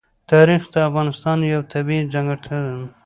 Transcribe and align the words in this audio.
تاریخ 0.31 0.61
د 0.73 0.75
افغانستان 0.89 1.37
یوه 1.51 1.65
طبیعي 1.73 2.03
ځانګړتیا 2.13 2.57
ده. 2.65 2.75